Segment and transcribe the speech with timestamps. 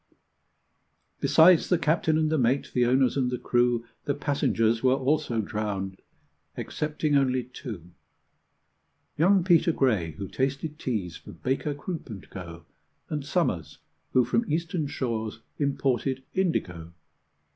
[1.19, 5.41] Besides the captain and the mate, the owners and the crew, The passengers were also
[5.41, 6.01] drowned
[6.57, 7.91] excepting only two:
[9.15, 12.65] Young Peter Gray, who tasted teas for Baker, Croop, and Co.,
[13.11, 13.77] And Somers,
[14.13, 16.93] who from Eastern shores imported indigo.